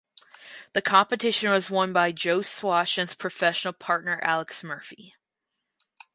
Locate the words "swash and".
2.41-3.07